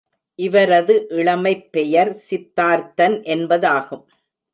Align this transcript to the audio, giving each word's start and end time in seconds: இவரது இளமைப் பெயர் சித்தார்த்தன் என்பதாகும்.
இவரது 0.39 1.05
இளமைப் 1.09 1.71
பெயர் 1.71 2.11
சித்தார்த்தன் 2.29 3.17
என்பதாகும். 3.27 4.03